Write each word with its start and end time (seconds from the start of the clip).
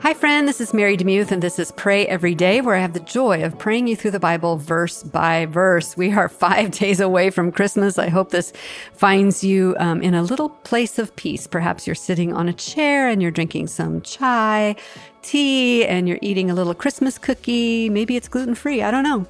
Hi, 0.00 0.12
friend. 0.12 0.48
This 0.48 0.60
is 0.60 0.74
Mary 0.74 0.96
DeMuth, 0.96 1.30
and 1.30 1.40
this 1.40 1.58
is 1.58 1.70
Pray 1.70 2.04
Every 2.06 2.34
Day, 2.34 2.60
where 2.60 2.74
I 2.74 2.80
have 2.80 2.94
the 2.94 3.00
joy 3.00 3.44
of 3.44 3.58
praying 3.58 3.86
you 3.86 3.94
through 3.94 4.10
the 4.10 4.18
Bible 4.18 4.56
verse 4.56 5.04
by 5.04 5.46
verse. 5.46 5.96
We 5.96 6.12
are 6.12 6.28
five 6.44 6.72
days 6.72 6.98
away 6.98 7.30
from 7.30 7.52
Christmas. 7.52 7.96
I 7.96 8.08
hope 8.08 8.30
this 8.30 8.52
finds 8.92 9.44
you 9.44 9.76
um, 9.78 10.02
in 10.02 10.12
a 10.12 10.22
little 10.22 10.48
place 10.48 10.98
of 10.98 11.14
peace. 11.14 11.46
Perhaps 11.46 11.86
you're 11.86 11.94
sitting 11.94 12.32
on 12.34 12.48
a 12.48 12.52
chair 12.52 13.08
and 13.08 13.22
you're 13.22 13.30
drinking 13.30 13.68
some 13.68 14.02
chai, 14.02 14.74
tea, 15.22 15.86
and 15.86 16.08
you're 16.08 16.18
eating 16.20 16.50
a 16.50 16.54
little 16.54 16.74
Christmas 16.74 17.16
cookie. 17.16 17.88
Maybe 17.88 18.16
it's 18.16 18.28
gluten 18.28 18.56
free. 18.56 18.82
I 18.82 18.90
don't 18.90 19.04
know. 19.04 19.26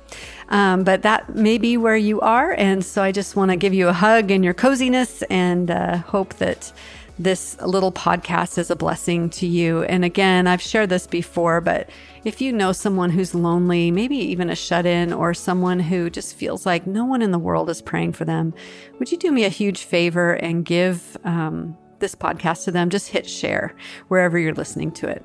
Um, 0.49 0.83
but 0.83 1.03
that 1.03 1.37
may 1.37 1.59
be 1.59 1.77
where 1.77 1.96
you 1.96 2.21
are. 2.23 2.53
And 2.53 2.83
so 2.83 3.03
I 3.03 3.12
just 3.12 3.37
want 3.37 3.51
to 3.51 3.57
give 3.57 3.75
you 3.75 3.89
a 3.89 3.93
hug 3.93 4.31
in 4.31 4.43
your 4.43 4.55
coziness 4.55 5.23
and 5.25 5.71
uh, 5.71 5.99
hope 5.99 6.35
that 6.35 6.73
this 7.19 7.61
little 7.61 7.93
podcast 7.93 8.59
is 8.59 8.71
a 8.71 8.77
blessing 8.77 9.31
to 9.31 9.46
you. 9.46 9.85
And 9.85 10.05
again, 10.05 10.46
I've 10.46 10.63
shared 10.63 10.89
this 10.89 11.07
before, 11.07 11.61
but 11.61 11.89
if 12.25 12.40
you 12.40 12.53
know 12.53 12.73
someone 12.73 13.11
who's 13.11 13.35
lonely, 13.35 13.90
maybe 13.90 14.17
even 14.17 14.50
a 14.50 14.57
shut 14.57 14.87
in, 14.87 15.13
or 15.13 15.35
someone 15.35 15.79
who 15.79 16.11
just 16.11 16.35
feels 16.35 16.67
like 16.67 16.87
no 16.87 17.04
one 17.04 17.23
in 17.23 17.31
the 17.31 17.39
world 17.39 17.71
is 17.71 17.82
praying 17.82 18.13
for 18.13 18.25
them, 18.25 18.53
would 18.99 19.13
you 19.13 19.18
do 19.18 19.31
me 19.31 19.45
a 19.45 19.49
huge 19.49 19.85
favor 19.85 20.32
and 20.35 20.64
give 20.64 21.17
um, 21.25 21.77
this 22.00 22.14
podcast 22.14 22.64
to 22.64 22.71
them? 22.71 22.90
Just 22.90 23.09
hit 23.09 23.29
share 23.29 23.75
wherever 24.09 24.39
you're 24.39 24.54
listening 24.54 24.90
to 24.93 25.09
it. 25.09 25.25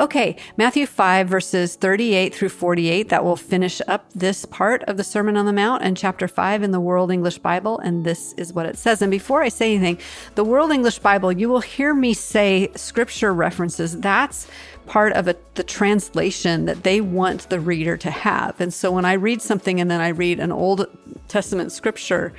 Okay, 0.00 0.36
Matthew 0.56 0.86
5, 0.86 1.28
verses 1.28 1.76
38 1.76 2.34
through 2.34 2.48
48. 2.48 3.08
That 3.08 3.24
will 3.24 3.36
finish 3.36 3.80
up 3.86 4.10
this 4.14 4.44
part 4.44 4.82
of 4.84 4.96
the 4.96 5.04
Sermon 5.04 5.36
on 5.36 5.46
the 5.46 5.52
Mount 5.52 5.82
and 5.82 5.96
chapter 5.96 6.28
5 6.28 6.62
in 6.62 6.70
the 6.70 6.80
World 6.80 7.10
English 7.10 7.38
Bible. 7.38 7.78
And 7.78 8.04
this 8.04 8.32
is 8.34 8.52
what 8.52 8.66
it 8.66 8.76
says. 8.76 9.02
And 9.02 9.10
before 9.10 9.42
I 9.42 9.48
say 9.48 9.74
anything, 9.74 9.98
the 10.34 10.44
World 10.44 10.70
English 10.70 10.98
Bible, 10.98 11.32
you 11.32 11.48
will 11.48 11.60
hear 11.60 11.94
me 11.94 12.14
say 12.14 12.70
scripture 12.74 13.32
references. 13.32 13.98
That's 13.98 14.48
part 14.86 15.12
of 15.14 15.28
a, 15.28 15.36
the 15.54 15.64
translation 15.64 16.64
that 16.66 16.82
they 16.82 17.00
want 17.00 17.48
the 17.50 17.60
reader 17.60 17.96
to 17.96 18.10
have. 18.10 18.60
And 18.60 18.72
so 18.72 18.92
when 18.92 19.04
I 19.04 19.14
read 19.14 19.42
something 19.42 19.80
and 19.80 19.90
then 19.90 20.00
I 20.00 20.08
read 20.08 20.40
an 20.40 20.52
Old 20.52 20.86
Testament 21.28 21.72
scripture, 21.72 22.32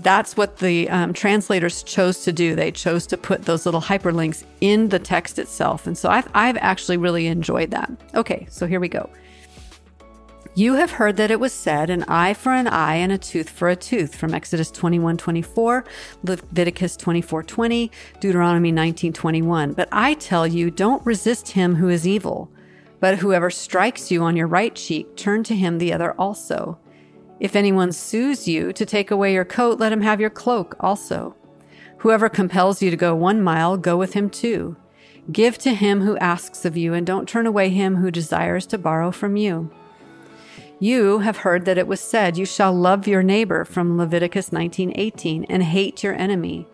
that's 0.00 0.36
what 0.36 0.58
the 0.58 0.88
um, 0.90 1.12
translators 1.12 1.82
chose 1.82 2.24
to 2.24 2.32
do. 2.32 2.54
They 2.54 2.70
chose 2.70 3.06
to 3.08 3.16
put 3.16 3.42
those 3.42 3.64
little 3.64 3.80
hyperlinks 3.80 4.44
in 4.60 4.88
the 4.88 4.98
text 4.98 5.38
itself. 5.38 5.86
And 5.86 5.96
so 5.96 6.08
I've, 6.08 6.28
I've 6.34 6.56
actually 6.58 6.96
really 6.96 7.26
enjoyed 7.26 7.70
that. 7.70 7.90
Okay, 8.14 8.46
so 8.50 8.66
here 8.66 8.80
we 8.80 8.88
go. 8.88 9.08
You 10.56 10.74
have 10.74 10.92
heard 10.92 11.16
that 11.16 11.32
it 11.32 11.40
was 11.40 11.52
said, 11.52 11.90
an 11.90 12.04
eye 12.04 12.32
for 12.32 12.52
an 12.52 12.68
eye 12.68 12.94
and 12.94 13.10
a 13.10 13.18
tooth 13.18 13.50
for 13.50 13.68
a 13.68 13.74
tooth, 13.74 14.14
from 14.14 14.32
Exodus 14.32 14.70
21 14.70 15.16
24, 15.16 15.84
Leviticus 16.22 16.96
24 16.96 17.42
20, 17.42 17.90
Deuteronomy 18.20 18.70
19 18.70 19.12
21. 19.12 19.72
But 19.72 19.88
I 19.90 20.14
tell 20.14 20.46
you, 20.46 20.70
don't 20.70 21.04
resist 21.04 21.48
him 21.48 21.74
who 21.74 21.88
is 21.88 22.06
evil. 22.06 22.52
But 23.00 23.18
whoever 23.18 23.50
strikes 23.50 24.12
you 24.12 24.22
on 24.22 24.36
your 24.36 24.46
right 24.46 24.74
cheek, 24.74 25.16
turn 25.16 25.42
to 25.44 25.56
him 25.56 25.78
the 25.78 25.92
other 25.92 26.12
also. 26.12 26.78
If 27.40 27.56
anyone 27.56 27.90
sues 27.92 28.46
you 28.46 28.72
to 28.72 28.86
take 28.86 29.10
away 29.10 29.32
your 29.32 29.44
coat, 29.44 29.80
let 29.80 29.92
him 29.92 30.02
have 30.02 30.20
your 30.20 30.30
cloak 30.30 30.76
also. 30.78 31.34
Whoever 31.98 32.28
compels 32.28 32.80
you 32.80 32.90
to 32.90 32.96
go 32.96 33.14
one 33.14 33.42
mile, 33.42 33.76
go 33.76 33.96
with 33.96 34.12
him 34.12 34.30
two. 34.30 34.76
Give 35.32 35.58
to 35.58 35.74
him 35.74 36.02
who 36.02 36.16
asks 36.18 36.64
of 36.64 36.76
you, 36.76 36.94
and 36.94 37.06
don't 37.06 37.28
turn 37.28 37.46
away 37.46 37.70
him 37.70 37.96
who 37.96 38.10
desires 38.10 38.66
to 38.66 38.78
borrow 38.78 39.10
from 39.10 39.36
you. 39.36 39.70
You 40.78 41.20
have 41.20 41.38
heard 41.38 41.64
that 41.64 41.78
it 41.78 41.86
was 41.86 42.00
said, 42.00 42.36
You 42.36 42.44
shall 42.44 42.72
love 42.72 43.08
your 43.08 43.22
neighbor 43.22 43.64
from 43.64 43.96
Leviticus 43.96 44.50
19:18 44.50 45.46
and 45.48 45.62
hate 45.62 46.02
your 46.02 46.14
enemy. 46.14 46.68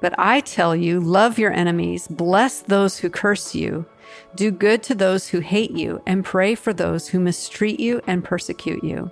But 0.00 0.14
I 0.18 0.40
tell 0.40 0.74
you, 0.74 0.98
love 0.98 1.38
your 1.38 1.52
enemies, 1.52 2.08
bless 2.08 2.60
those 2.60 2.98
who 2.98 3.10
curse 3.10 3.54
you, 3.54 3.86
do 4.34 4.50
good 4.50 4.82
to 4.84 4.94
those 4.94 5.28
who 5.28 5.40
hate 5.40 5.72
you, 5.72 6.02
and 6.06 6.24
pray 6.24 6.54
for 6.54 6.72
those 6.72 7.08
who 7.08 7.20
mistreat 7.20 7.78
you 7.78 8.00
and 8.06 8.24
persecute 8.24 8.82
you 8.82 9.10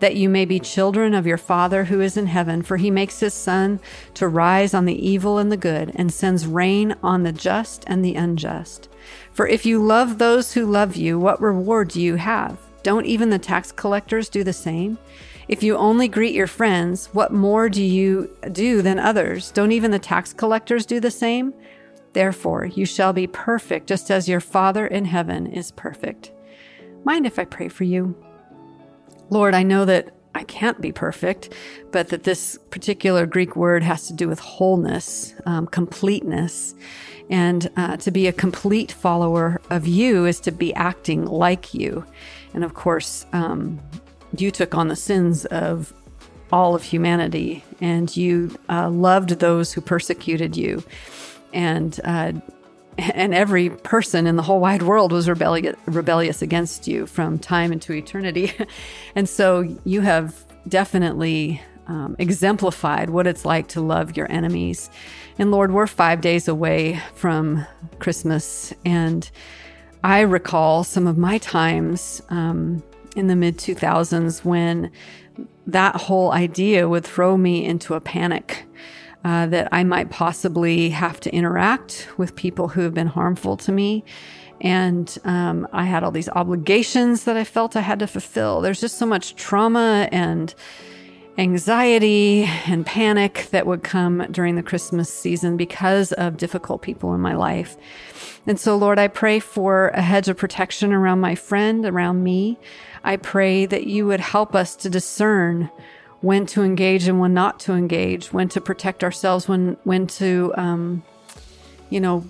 that 0.00 0.16
you 0.16 0.28
may 0.28 0.44
be 0.44 0.58
children 0.58 1.14
of 1.14 1.26
your 1.26 1.38
Father 1.38 1.84
who 1.84 2.00
is 2.00 2.16
in 2.16 2.26
heaven, 2.26 2.62
for 2.62 2.76
he 2.76 2.90
makes 2.90 3.20
his 3.20 3.34
sun 3.34 3.80
to 4.14 4.28
rise 4.28 4.74
on 4.74 4.84
the 4.84 5.08
evil 5.08 5.38
and 5.38 5.52
the 5.52 5.56
good, 5.56 5.92
and 5.94 6.12
sends 6.12 6.46
rain 6.46 6.94
on 7.02 7.22
the 7.22 7.32
just 7.32 7.84
and 7.86 8.04
the 8.04 8.14
unjust. 8.14 8.88
For 9.32 9.46
if 9.46 9.64
you 9.64 9.82
love 9.82 10.18
those 10.18 10.52
who 10.52 10.66
love 10.66 10.96
you, 10.96 11.18
what 11.18 11.40
reward 11.40 11.88
do 11.88 12.00
you 12.00 12.16
have? 12.16 12.58
Don't 12.82 13.06
even 13.06 13.30
the 13.30 13.38
tax 13.38 13.70
collectors 13.70 14.28
do 14.28 14.42
the 14.42 14.52
same? 14.52 14.98
If 15.48 15.62
you 15.62 15.76
only 15.76 16.08
greet 16.08 16.34
your 16.34 16.46
friends, 16.46 17.06
what 17.12 17.32
more 17.32 17.68
do 17.68 17.82
you 17.82 18.34
do 18.52 18.82
than 18.82 18.98
others? 18.98 19.50
Don't 19.50 19.72
even 19.72 19.90
the 19.90 19.98
tax 19.98 20.32
collectors 20.32 20.86
do 20.86 20.98
the 21.00 21.10
same? 21.10 21.52
Therefore, 22.12 22.66
you 22.66 22.84
shall 22.86 23.12
be 23.12 23.26
perfect, 23.26 23.86
just 23.86 24.10
as 24.10 24.28
your 24.28 24.40
Father 24.40 24.86
in 24.86 25.04
heaven 25.04 25.46
is 25.46 25.72
perfect. 25.72 26.32
Mind 27.04 27.26
if 27.26 27.38
I 27.38 27.44
pray 27.44 27.68
for 27.68 27.84
you? 27.84 28.14
Lord, 29.32 29.54
I 29.54 29.62
know 29.62 29.86
that 29.86 30.14
I 30.34 30.44
can't 30.44 30.78
be 30.78 30.92
perfect, 30.92 31.54
but 31.90 32.08
that 32.08 32.24
this 32.24 32.58
particular 32.68 33.24
Greek 33.24 33.56
word 33.56 33.82
has 33.82 34.06
to 34.08 34.12
do 34.12 34.28
with 34.28 34.38
wholeness, 34.38 35.34
um, 35.46 35.66
completeness. 35.68 36.74
And 37.30 37.70
uh, 37.78 37.96
to 37.96 38.10
be 38.10 38.26
a 38.26 38.32
complete 38.32 38.92
follower 38.92 39.58
of 39.70 39.86
you 39.86 40.26
is 40.26 40.38
to 40.40 40.50
be 40.50 40.74
acting 40.74 41.24
like 41.24 41.72
you. 41.72 42.04
And 42.52 42.62
of 42.62 42.74
course, 42.74 43.24
um, 43.32 43.80
you 44.36 44.50
took 44.50 44.74
on 44.74 44.88
the 44.88 44.96
sins 44.96 45.46
of 45.46 45.94
all 46.52 46.74
of 46.74 46.82
humanity 46.82 47.64
and 47.80 48.14
you 48.14 48.54
uh, 48.68 48.90
loved 48.90 49.30
those 49.38 49.72
who 49.72 49.80
persecuted 49.80 50.58
you. 50.58 50.84
And 51.54 51.98
uh, 52.04 52.32
and 52.98 53.34
every 53.34 53.70
person 53.70 54.26
in 54.26 54.36
the 54.36 54.42
whole 54.42 54.60
wide 54.60 54.82
world 54.82 55.12
was 55.12 55.28
rebellious, 55.28 56.42
against 56.42 56.86
you 56.86 57.06
from 57.06 57.38
time 57.38 57.72
into 57.72 57.92
eternity. 57.92 58.52
and 59.14 59.28
so 59.28 59.60
you 59.84 60.00
have 60.02 60.44
definitely 60.68 61.60
um, 61.86 62.16
exemplified 62.18 63.10
what 63.10 63.26
it's 63.26 63.44
like 63.44 63.68
to 63.68 63.80
love 63.80 64.16
your 64.16 64.30
enemies. 64.30 64.90
And 65.38 65.50
Lord, 65.50 65.72
we're 65.72 65.86
five 65.86 66.20
days 66.20 66.48
away 66.48 67.00
from 67.14 67.66
Christmas. 67.98 68.72
And 68.84 69.28
I 70.04 70.20
recall 70.20 70.84
some 70.84 71.06
of 71.06 71.16
my 71.16 71.38
times 71.38 72.22
um, 72.28 72.82
in 73.16 73.26
the 73.26 73.36
mid 73.36 73.58
2000s 73.58 74.44
when 74.44 74.90
that 75.66 75.96
whole 75.96 76.32
idea 76.32 76.88
would 76.88 77.04
throw 77.04 77.36
me 77.36 77.64
into 77.64 77.94
a 77.94 78.00
panic 78.00 78.64
uh, 79.24 79.46
that 79.46 79.68
I 79.72 79.84
might 79.84 80.10
possibly 80.10 80.90
have 80.90 81.20
to 81.20 81.34
interact 81.34 82.08
with 82.16 82.34
people 82.34 82.68
who 82.68 82.80
have 82.82 82.94
been 82.94 83.06
harmful 83.06 83.56
to 83.58 83.72
me. 83.72 84.04
And 84.60 85.16
um, 85.24 85.66
I 85.72 85.84
had 85.84 86.04
all 86.04 86.10
these 86.10 86.28
obligations 86.28 87.24
that 87.24 87.36
I 87.36 87.44
felt 87.44 87.76
I 87.76 87.80
had 87.80 87.98
to 88.00 88.06
fulfill. 88.06 88.60
There's 88.60 88.80
just 88.80 88.98
so 88.98 89.06
much 89.06 89.34
trauma 89.34 90.08
and 90.12 90.54
anxiety 91.38 92.44
and 92.66 92.84
panic 92.84 93.48
that 93.50 93.66
would 93.66 93.82
come 93.82 94.26
during 94.30 94.54
the 94.54 94.62
Christmas 94.62 95.12
season 95.12 95.56
because 95.56 96.12
of 96.12 96.36
difficult 96.36 96.82
people 96.82 97.14
in 97.14 97.20
my 97.20 97.34
life. 97.34 97.76
And 98.46 98.58
so, 98.58 98.76
Lord, 98.76 98.98
I 98.98 99.08
pray 99.08 99.38
for 99.38 99.88
a 99.88 100.02
hedge 100.02 100.28
of 100.28 100.36
protection 100.36 100.92
around 100.92 101.20
my 101.20 101.34
friend, 101.34 101.86
around 101.86 102.22
me. 102.22 102.58
I 103.04 103.16
pray 103.16 103.66
that 103.66 103.86
you 103.86 104.06
would 104.06 104.20
help 104.20 104.54
us 104.54 104.76
to 104.76 104.90
discern 104.90 105.70
when 106.22 106.46
to 106.46 106.62
engage 106.62 107.06
and 107.06 107.20
when 107.20 107.34
not 107.34 107.60
to 107.60 107.72
engage, 107.74 108.32
when 108.32 108.48
to 108.48 108.60
protect 108.60 109.04
ourselves, 109.04 109.46
when 109.46 109.76
when 109.84 110.06
to 110.06 110.54
um, 110.56 111.02
you 111.90 112.00
know 112.00 112.24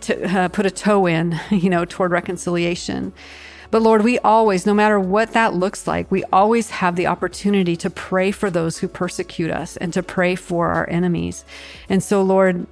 to 0.00 0.38
uh, 0.38 0.48
put 0.48 0.66
a 0.66 0.70
toe 0.70 1.06
in, 1.06 1.38
you 1.50 1.70
know, 1.70 1.84
toward 1.84 2.10
reconciliation. 2.10 3.12
But 3.70 3.82
Lord, 3.82 4.04
we 4.04 4.20
always, 4.20 4.66
no 4.66 4.74
matter 4.74 5.00
what 5.00 5.32
that 5.32 5.54
looks 5.54 5.86
like, 5.86 6.08
we 6.10 6.22
always 6.32 6.70
have 6.70 6.94
the 6.94 7.08
opportunity 7.08 7.74
to 7.78 7.90
pray 7.90 8.30
for 8.30 8.48
those 8.48 8.78
who 8.78 8.86
persecute 8.86 9.50
us 9.50 9.76
and 9.76 9.92
to 9.94 10.02
pray 10.02 10.36
for 10.36 10.68
our 10.68 10.88
enemies. 10.88 11.44
And 11.88 12.00
so, 12.00 12.22
Lord, 12.22 12.68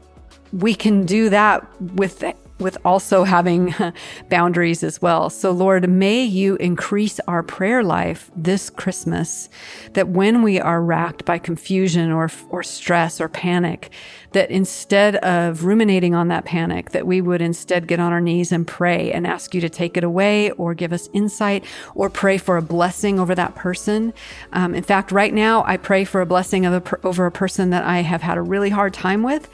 we 0.52 0.76
can 0.76 1.04
do 1.04 1.28
that 1.30 1.66
with 1.80 2.22
with 2.58 2.78
also 2.84 3.24
having 3.24 3.74
boundaries 4.28 4.82
as 4.82 5.02
well. 5.02 5.30
So, 5.30 5.50
Lord, 5.50 5.88
may 5.88 6.22
you 6.22 6.56
increase 6.56 7.20
our 7.26 7.42
prayer 7.42 7.82
life 7.82 8.30
this 8.36 8.70
Christmas, 8.70 9.48
that 9.92 10.08
when 10.08 10.42
we 10.42 10.60
are 10.60 10.82
racked 10.82 11.24
by 11.24 11.38
confusion 11.38 12.12
or, 12.12 12.30
or 12.50 12.62
stress 12.62 13.20
or 13.20 13.28
panic, 13.28 13.90
that 14.32 14.50
instead 14.50 15.16
of 15.16 15.64
ruminating 15.64 16.14
on 16.14 16.28
that 16.28 16.44
panic, 16.44 16.90
that 16.90 17.06
we 17.06 17.20
would 17.20 17.40
instead 17.40 17.86
get 17.86 18.00
on 18.00 18.12
our 18.12 18.20
knees 18.20 18.52
and 18.52 18.66
pray 18.66 19.12
and 19.12 19.26
ask 19.26 19.54
you 19.54 19.60
to 19.60 19.68
take 19.68 19.96
it 19.96 20.04
away 20.04 20.50
or 20.52 20.74
give 20.74 20.92
us 20.92 21.08
insight 21.12 21.64
or 21.94 22.08
pray 22.08 22.38
for 22.38 22.56
a 22.56 22.62
blessing 22.62 23.20
over 23.20 23.34
that 23.34 23.54
person. 23.54 24.12
Um, 24.52 24.74
in 24.74 24.82
fact, 24.82 25.12
right 25.12 25.32
now, 25.32 25.64
I 25.66 25.76
pray 25.76 26.04
for 26.04 26.20
a 26.20 26.26
blessing 26.26 26.64
a, 26.66 26.82
over 27.04 27.26
a 27.26 27.32
person 27.32 27.70
that 27.70 27.84
I 27.84 28.00
have 28.00 28.22
had 28.22 28.38
a 28.38 28.42
really 28.42 28.70
hard 28.70 28.94
time 28.94 29.22
with. 29.22 29.48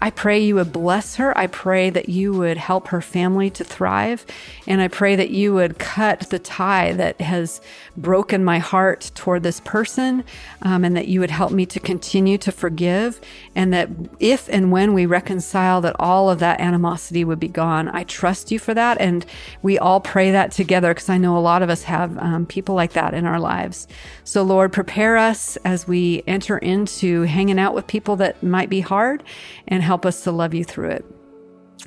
I 0.00 0.10
pray 0.10 0.38
you 0.40 0.56
would 0.56 0.72
bless 0.72 1.16
her. 1.16 1.36
I 1.36 1.46
pray 1.46 1.90
that 1.90 2.08
you 2.08 2.32
would 2.32 2.56
help 2.56 2.88
her 2.88 3.00
family 3.00 3.50
to 3.50 3.64
thrive. 3.64 4.26
And 4.66 4.80
I 4.80 4.88
pray 4.88 5.16
that 5.16 5.30
you 5.30 5.54
would 5.54 5.78
cut 5.78 6.30
the 6.30 6.38
tie 6.38 6.92
that 6.92 7.20
has 7.20 7.60
broken 7.96 8.44
my 8.44 8.58
heart 8.58 9.10
toward 9.14 9.42
this 9.42 9.60
person 9.60 10.24
um, 10.62 10.84
and 10.84 10.96
that 10.96 11.08
you 11.08 11.20
would 11.20 11.30
help 11.30 11.52
me 11.52 11.64
to 11.66 11.80
continue 11.80 12.38
to 12.38 12.52
forgive. 12.52 13.20
And 13.54 13.72
that 13.72 13.88
if 14.20 14.48
and 14.48 14.72
when 14.72 14.94
we 14.94 15.06
reconcile, 15.06 15.80
that 15.82 15.96
all 15.98 16.28
of 16.28 16.38
that 16.40 16.60
animosity 16.60 17.24
would 17.24 17.40
be 17.40 17.48
gone. 17.48 17.88
I 17.88 18.04
trust 18.04 18.50
you 18.50 18.58
for 18.58 18.74
that. 18.74 19.00
And 19.00 19.24
we 19.62 19.78
all 19.78 20.00
pray 20.00 20.30
that 20.32 20.52
together 20.52 20.92
because 20.92 21.08
I 21.08 21.18
know 21.18 21.36
a 21.36 21.40
lot 21.40 21.62
of 21.62 21.70
us 21.70 21.84
have 21.84 22.18
um, 22.18 22.46
people 22.46 22.74
like 22.74 22.92
that 22.92 23.14
in 23.14 23.26
our 23.26 23.40
lives. 23.40 23.86
So, 24.24 24.42
Lord, 24.42 24.72
prepare 24.72 25.16
us 25.16 25.56
as 25.64 25.86
we 25.86 26.22
enter 26.26 26.58
into 26.58 27.22
hanging 27.22 27.58
out 27.58 27.74
with 27.74 27.86
people 27.86 28.16
that 28.16 28.42
might 28.42 28.68
be 28.68 28.80
hard 28.80 29.22
and 29.68 29.82
help 29.84 30.04
us 30.06 30.24
to 30.24 30.32
love 30.32 30.54
you 30.54 30.64
through 30.64 30.90
it 30.90 31.04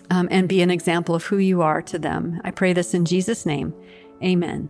um, 0.10 0.28
and 0.32 0.48
be 0.48 0.62
an 0.62 0.72
example 0.72 1.16
of 1.16 1.26
who 1.26 1.38
you 1.38 1.62
are 1.62 1.82
to 1.84 2.00
them. 2.00 2.40
I 2.44 2.52
pray 2.52 2.74
this 2.74 2.94
in 2.94 3.06
Jesus' 3.06 3.46
name. 3.46 3.74
Amen. 4.24 4.70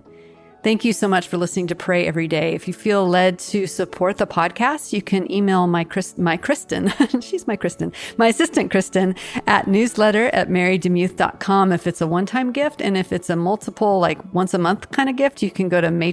Thank 0.63 0.83
you 0.83 0.91
so 0.91 1.07
much 1.07 1.27
for 1.27 1.37
listening 1.37 1.67
to 1.67 1.75
Pray 1.75 2.05
Every 2.05 2.27
Day. 2.27 2.53
If 2.53 2.67
you 2.67 2.73
feel 2.73 3.07
led 3.07 3.39
to 3.39 3.67
support 3.67 4.17
the 4.17 4.27
podcast, 4.27 4.91
you 4.91 5.01
can 5.01 5.31
email 5.31 5.65
my 5.67 5.83
Chris, 5.83 6.17
my 6.17 6.35
Kristen. 6.35 6.91
She's 7.21 7.47
my 7.47 7.55
Kristen, 7.55 7.93
my 8.17 8.27
assistant 8.27 8.71
Kristen 8.71 9.15
at 9.45 9.67
newsletter 9.67 10.25
at 10.33 10.49
marydemuth.com 10.49 11.71
if 11.71 11.87
it's 11.87 12.01
a 12.01 12.07
one-time 12.07 12.51
gift. 12.51 12.81
And 12.81 12.97
if 12.97 13.13
it's 13.13 13.29
a 13.29 13.35
multiple, 13.35 13.99
like 13.99 14.33
once 14.33 14.53
a 14.53 14.57
month 14.57 14.91
kind 14.91 15.09
of 15.09 15.15
gift, 15.15 15.41
you 15.41 15.51
can 15.51 15.69
go 15.69 15.79
to 15.79 15.91
Ma- 15.91 16.11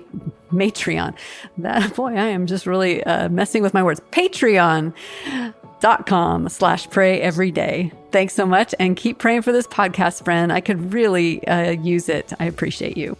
Matreon. 0.52 1.16
That 1.58 1.94
boy, 1.96 2.12
I 2.12 2.26
am 2.26 2.46
just 2.46 2.66
really 2.66 3.02
uh, 3.02 3.30
messing 3.30 3.62
with 3.62 3.74
my 3.74 3.82
words. 3.82 4.00
Patreon 4.12 4.92
com 6.06 6.48
slash 6.48 6.88
pray 6.88 7.20
every 7.20 7.50
day. 7.50 7.92
Thanks 8.10 8.32
so 8.32 8.46
much 8.46 8.74
and 8.78 8.96
keep 8.96 9.18
praying 9.18 9.42
for 9.42 9.52
this 9.52 9.66
podcast, 9.66 10.24
friend. 10.24 10.50
I 10.50 10.60
could 10.60 10.94
really 10.94 11.46
uh, 11.46 11.72
use 11.72 12.08
it. 12.08 12.32
I 12.40 12.46
appreciate 12.46 12.96
you. 12.96 13.18